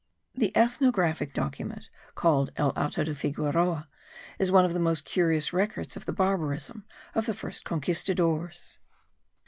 [0.33, 3.87] The ethnographic document called El Auto de Figueroa
[4.39, 8.79] is one of the most curious records of the barbarism of the first conquistadores.